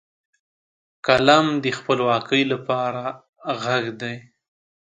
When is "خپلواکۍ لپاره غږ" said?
1.77-3.85